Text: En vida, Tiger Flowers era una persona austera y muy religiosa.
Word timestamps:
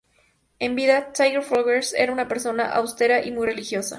En 0.57 0.75
vida, 0.75 1.13
Tiger 1.13 1.43
Flowers 1.43 1.93
era 1.93 2.11
una 2.11 2.27
persona 2.27 2.71
austera 2.71 3.23
y 3.23 3.29
muy 3.29 3.45
religiosa. 3.45 3.89